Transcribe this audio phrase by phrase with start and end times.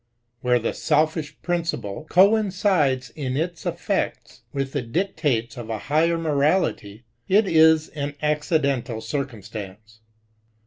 [0.39, 7.03] Where the Selfish Principle coincides in its effects with the dictates of a higher morality,
[7.27, 9.99] it is an accidental cir cunistance.